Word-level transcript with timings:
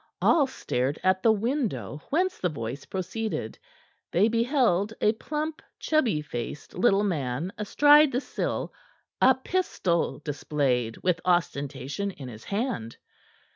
All 0.19 0.47
stared 0.47 0.97
at 1.03 1.21
the 1.21 1.31
window 1.31 2.01
whence 2.09 2.39
the 2.39 2.49
voice 2.49 2.85
proceeded. 2.85 3.59
They 4.11 4.29
beheld 4.29 4.95
a 4.99 5.11
plump, 5.13 5.61
chubby 5.77 6.23
faced 6.23 6.73
little 6.73 7.03
man, 7.03 7.53
astride 7.55 8.11
the 8.11 8.19
sill, 8.21 8.73
a 9.21 9.35
pistol 9.35 10.17
displayed 10.17 10.97
with 11.03 11.21
ostentation 11.23 12.09
in 12.09 12.29
his 12.29 12.45
hand. 12.45 12.97